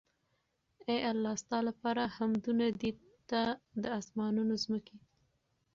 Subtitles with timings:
[0.89, 1.33] اې الله!
[1.43, 2.91] ستا لپاره حمدونه دي
[3.29, 3.41] ته
[3.81, 4.97] د آسمانونو، ځمکي